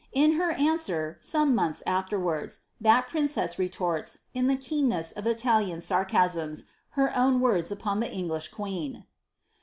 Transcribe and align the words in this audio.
In 0.13 0.31
her 0.31 0.51
answer, 0.53 1.19
some 1.21 1.53
months 1.53 1.83
afterwards, 1.85 2.61
that 2.81 3.05
princess 3.07 3.59
retorts, 3.59 4.21
in 4.33 4.47
the 4.47 4.55
keenness 4.55 5.11
of 5.11 5.27
Italian 5.27 5.79
sarcasms, 5.79 6.65
her 6.97 7.15
own 7.15 7.39
words 7.39 7.69
BpOQ 7.71 7.99
the 7.99 8.11
English 8.11 8.47
queen.' 8.47 9.05